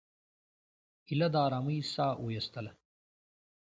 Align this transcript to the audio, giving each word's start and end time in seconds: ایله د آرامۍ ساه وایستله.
ایله 1.09 1.27
د 1.33 1.35
آرامۍ 1.45 1.79
ساه 1.93 2.15
وایستله. 2.23 2.71